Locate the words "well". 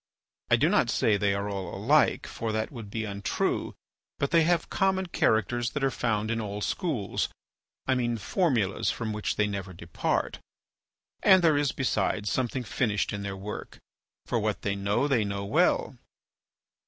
15.45-15.99